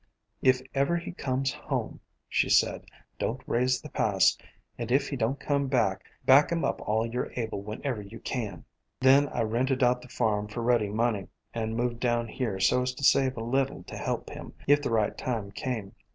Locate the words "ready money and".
10.63-11.77